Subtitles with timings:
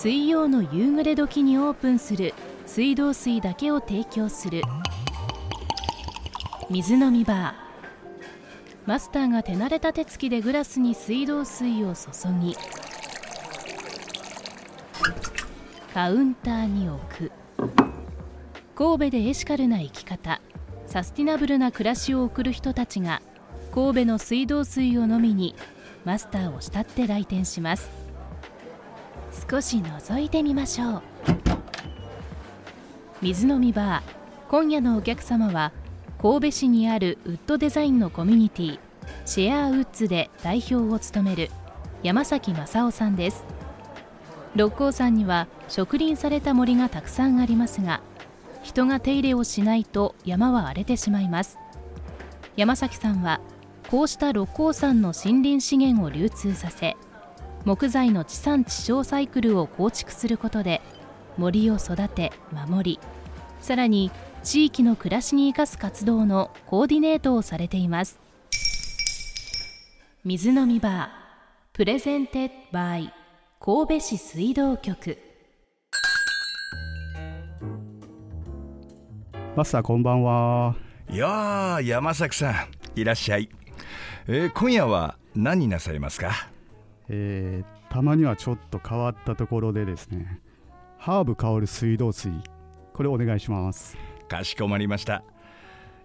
[0.00, 2.32] 水曜の夕暮れ時にオープンする
[2.66, 4.62] 水道水だけを提供する。
[6.70, 8.86] 水飲みバー。
[8.86, 12.10] マスターが手慣れた手つきでグラスに水道水を注
[12.40, 12.56] ぎ。
[15.92, 17.32] カウンターに置く。
[18.76, 20.40] 神戸でエシカルな生き方。
[20.86, 23.20] サスティナブルな暮らしを送る人たちが
[23.74, 25.56] 神戸の水道水を飲みに
[26.04, 27.97] マスターを慕って来店します。
[29.50, 31.02] 少し覗いてみましょう。
[33.22, 35.72] 水飲みバー今夜のお客様は
[36.20, 38.78] 神戸市にあるウッドデザインのコミュニティ
[39.24, 41.50] シェアウッズで代表を務める
[42.02, 43.44] 山崎正夫さんです。
[44.54, 48.00] 六甲山には植林された森がたくさんありますが
[48.62, 51.58] 人が手入れをしないと山は荒れてしまいます。
[52.56, 53.40] 山崎さんは
[53.90, 56.98] こうした六甲山の森林資源を流通させ
[57.64, 60.80] 木材の地産地消サイクルを構築することで
[61.36, 63.00] 森を育て守り
[63.60, 64.10] さらに
[64.42, 68.18] 地域の暮らしに生かす活動のコーディネートをされています。
[70.24, 73.12] 水飲みバー presented by
[73.60, 75.18] 神戸市水道局。
[79.56, 80.76] マスターこんばんは。
[81.10, 82.54] やあ山崎さん
[82.98, 83.48] いらっしゃい、
[84.28, 86.48] えー、今夜は何なさいますか？
[87.08, 90.40] えー、たまにはちょっと変わったところでですね
[90.98, 92.32] ハーブ香る水道水
[92.92, 93.96] これお願いします。
[94.28, 95.22] かしこまりました。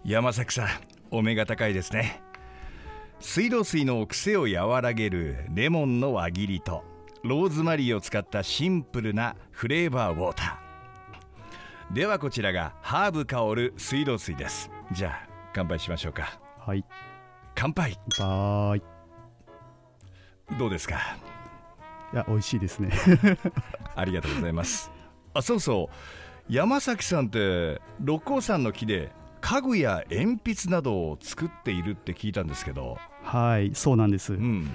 [0.06, 0.68] 山崎さん
[1.12, 2.22] お目が高いですね。
[3.20, 6.84] 水道水の癖を和らげるレモンの輪切りと
[7.24, 11.96] ローズマリーを使ったシンプルなフレーバーウォーター。
[11.96, 14.70] ではこちらがハーブ香る水道水です。
[14.92, 16.40] じゃあ乾杯しましょうか。
[16.60, 16.86] はい。
[17.56, 17.98] 乾杯。
[18.20, 18.93] バイ
[20.58, 21.18] どうですか？
[22.14, 22.92] いや美味しいですね。
[23.96, 24.92] ありがとうございます。
[25.34, 26.54] あそうそう。
[26.54, 29.12] 山崎さんって六甲山の木で
[29.42, 32.98] 家具や鉛筆などを作っているって聞いたんですけど。
[33.24, 34.70] はいそうなんです、うん。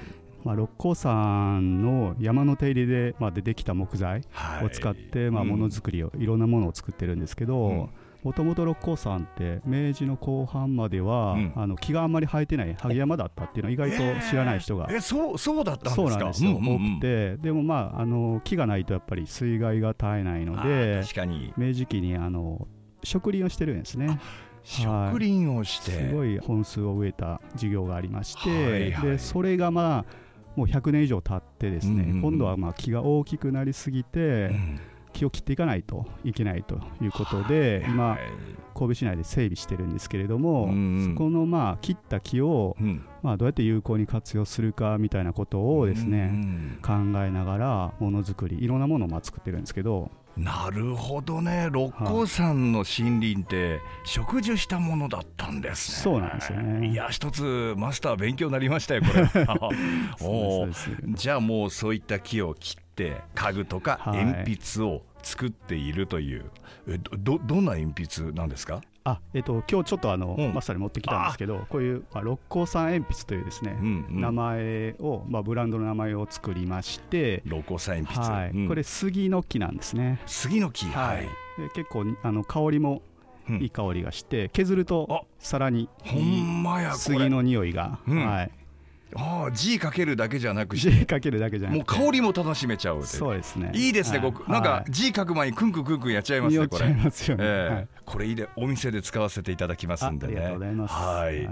[0.44, 7.90] まあ、六甲山の山の手入れで、まあ、出てきた木材はいを使って、まあ、うんものづくりを、いろんなものを作ってるんですけど
[8.28, 11.52] もともと六甲山って明治の後半までは、うん。
[11.56, 16.30] あの木があんまり生えてない萩山だったっていうのは意外と知らない人がえーえそうそうだったんですか？
[16.30, 17.38] 多くて。
[17.38, 21.54] でもまああの木がないとやっぱり水害が絶えないのあでー確かに。
[21.56, 22.68] 明治期にあの
[23.02, 24.20] 植林をしてるんですね。
[24.62, 24.86] 植
[25.18, 29.10] 林をして、すごい本数を植えた事業がありまして、はいはい。
[29.12, 30.12] でそれがまあ
[30.54, 32.22] もう100年以上経ってですね、うんうんうん。
[32.22, 34.80] 今度はまあ木が大きくなりすぎて、うん
[35.18, 38.18] 木を切っていかないといけないということで、今はい。
[38.74, 41.14] 神戸市内で整備してるんですけれども、うんうん。
[41.16, 43.04] そこのまあ切った木を、うん。
[43.22, 46.92] まあ、どうやって有効に活用するかみたいなことをですね、うん考
[47.24, 50.10] えながらものづくりいろんなものをまあ作ってるんですけど。
[50.36, 51.68] なるほどね。
[51.72, 55.96] 六甲山の森林って植樹したものだったんですね。
[55.96, 56.86] そうなんですよね。
[56.86, 59.28] いや一つマスター勉強になりましたよこれ。
[61.14, 64.24] じゃあもうそういった木を切って家具とかはい。
[64.24, 66.44] 鉛筆を作っているという、
[66.88, 68.80] えどどどんな鉛筆なんですか？
[69.04, 70.52] あえっと今日ちょっとあの、うん。
[70.52, 74.20] マスターに持ってきたんですけどこういう、まあ、六甲山鉛筆というですね、うんうん。
[74.20, 78.50] 名前を、まあ、ブランドの名前を作りまして、六甲山鉛筆、はい。
[78.50, 78.68] うん。
[78.68, 83.02] これ杉の木なんですね、杉の木はい、で結構あの香りも
[83.48, 83.62] うん。
[83.62, 88.26] いい香りがして削るとさらにほんまや杉の匂いが、うん。
[88.26, 88.50] はい、
[89.14, 93.70] ああ字かけるだけじゃなくして字かけるだけじゃなもう香りも楽しめちゃうそうですね。
[93.74, 94.30] いいですね、はい。
[94.30, 94.48] 僕。
[94.48, 97.04] なんか字書く前にクンクンクンクンやっちゃいます匂っちゃいねこれ。
[97.04, 97.88] ますよね、ええはい。
[98.04, 100.34] これいいでお店で使わせていただきますんでね。
[100.34, 100.94] あありがとうございます。
[100.94, 101.48] はい。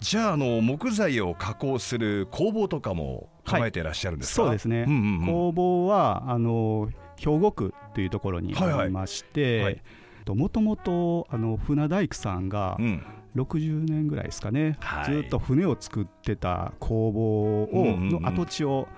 [0.00, 4.42] じゃああの木材を加工する工房とかも構えていらっしゃるんですか？
[4.44, 5.26] そうですね、うんうんうん。
[5.26, 9.80] 工房はあの兵庫区というところにありまして、はい。
[10.26, 13.04] もともとあの船大工さんがうん。
[13.36, 15.12] 60年ぐらいですかね、はい。
[15.12, 18.88] ずっと船を作ってた工房を、の跡地を、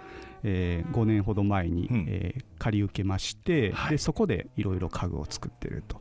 [0.43, 2.07] えー5年ほど前に、うん。
[2.09, 3.91] えー借り受けまして、はい。
[3.93, 6.01] でそこでいろいろ家具を作ってると。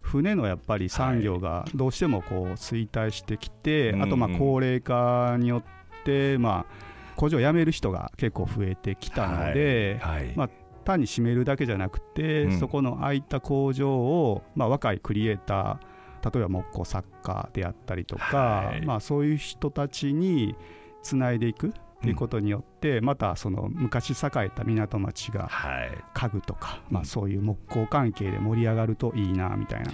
[0.00, 4.02] 船のやっぱり産業がどうしてもこう衰退してきて、うんうん。
[4.02, 5.62] あとまあ高齢化によっ
[6.04, 10.32] て、まあ、工場を辞める人が結構増えてきたので、はい。
[10.34, 10.50] まあ
[10.84, 12.58] 単に閉めるだけじゃなくて、うん。
[12.58, 15.89] そこの空いた工場を、まあ、若いクリエイター
[16.24, 18.84] 例えば木工作家であったりとか、はい。
[18.84, 20.54] まあ、そういう人たちに
[21.02, 21.72] つないでいくっ
[22.02, 25.90] ていうことによって、またその昔栄えた港町がはい。
[26.14, 26.94] 家具とか、うん。
[26.94, 29.92] まあ、そういう木工関係で盛り上がるといいなみたいな、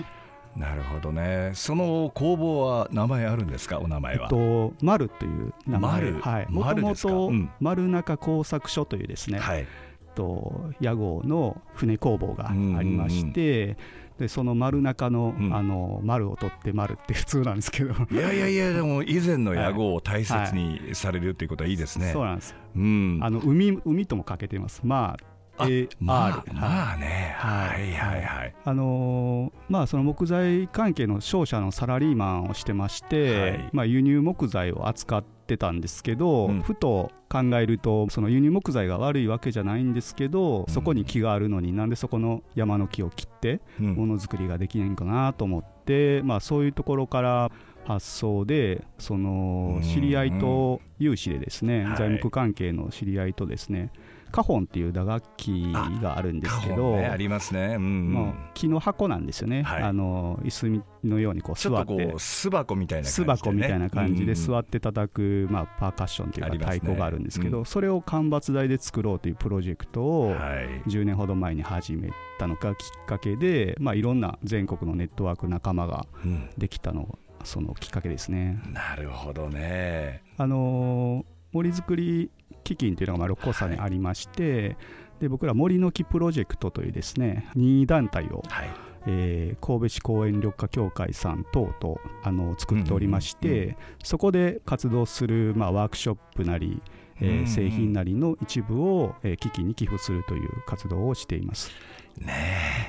[0.57, 1.51] なるほどね。
[1.55, 3.79] その工房は名前あるんですか？
[3.79, 4.25] お名前は。
[4.25, 5.93] えっと、丸という名前。
[5.93, 6.21] 丸。
[6.21, 7.51] はい、もともとうん。
[7.61, 9.67] 丸中工作所というですね、はい。
[10.15, 12.59] と屋号の船工房があり
[12.91, 13.77] まして、
[14.19, 15.55] でその丸中の,、うん。
[15.55, 23.19] あの丸を取って丸って普通なんですけど、いやいやいやでも以前の屋号を大切にされるっていうことはいいですね、そうなんですうん。
[23.23, 24.81] あの海海ともかけてます。
[24.85, 25.17] ま
[25.59, 26.55] ああ AR まあはい。
[26.55, 27.35] まあね。
[27.39, 28.23] ははいいはい。
[28.23, 28.55] はい。
[28.65, 33.71] あのーまあその木材関係の商社のサラリーマンをしてまして、はい。
[33.73, 36.63] まあ、輸入木材を扱ってたんですけど、うん。
[36.63, 40.73] ふと考えるとその輸入木材が悪いわけじゃないんですけど、うん。
[40.73, 43.95] そこに木があるのになんでそこの山の木を切ってうん。
[43.95, 47.51] ものづくりができないんかなと思って、まあ、そういうところから
[47.87, 49.83] 発想でそのうん。
[49.83, 51.97] 知り合いと有志でですね、はい。
[51.97, 53.91] 材木関係の知り合いとですね
[54.31, 57.61] カホンっていう打楽器があるんですけ花ど、本ねありますね。
[57.61, 58.13] うんうん。
[58.13, 59.83] まあ、木の箱なんですよね、はい。
[59.83, 70.83] あの椅子のようにこうちょっと座ってこう巣箱みたいな感じ巣で、ね、箱みたいな感じで座っって叩く、まあ、パーカッションというか太鼓があるんですけど、うんそれを間伐材で作ろうというプロジェクトをはい。
[70.89, 76.51] 10年ほど前に始めたのがきっかけで、まあ、いろんな全国のネットワーク仲間がうん。
[76.59, 78.61] できたのがそのきっかけですね。
[78.73, 80.23] なるほどね。
[80.39, 82.31] あのー森づくり
[82.65, 84.77] 基金というのがまあ六甲山にありまして、
[85.21, 88.71] で僕ら森の木プロジェクトというですね任意団体をはい。
[89.09, 96.83] えー神戸市公園緑化協会さん等とあの作っておりまして、うんうんそこで活動する、まあ、ワークショップなり、
[97.21, 101.71] えーうんうん製品なりの一部を、えー基金に寄付するという活動をしています。
[102.19, 102.33] ね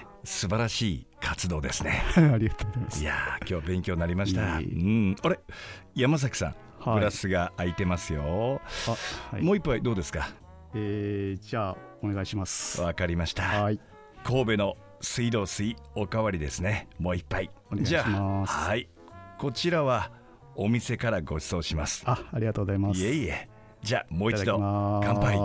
[0.03, 2.01] え素晴らしい活動ですね。
[2.17, 3.01] ありがとうございます。
[3.03, 4.59] いやー今日勉強になりました。
[4.59, 4.75] いえいえ。
[4.75, 5.15] うん。
[5.23, 5.39] あれ？
[5.95, 6.57] 山崎さんはい
[6.93, 9.43] グラスが空いてますよ、あはい。
[9.43, 10.29] もう一杯どうですか？
[10.75, 12.81] えーじゃあお願いします。
[12.81, 13.43] わかりました。
[13.43, 13.79] はい、
[14.23, 16.87] 神戸の水道水おかわりですね。
[16.99, 17.49] もう一杯。
[17.71, 18.53] お願いしじゃあます。
[18.53, 18.89] はい。
[19.37, 20.11] こちらは
[20.55, 22.03] お店からご馳走します。
[22.05, 22.99] あ、ありがとうございます。
[22.99, 23.47] いえいえ。
[23.83, 24.57] じゃあもう一度
[25.03, 25.39] 乾杯。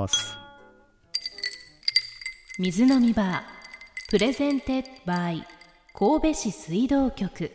[2.58, 3.42] 水飲みバー
[4.10, 5.46] プレゼンテッドバイ
[5.94, 7.50] 神戸市水道局